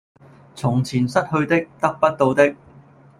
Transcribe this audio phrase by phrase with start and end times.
[0.55, 2.55] 從前失去的、得不到的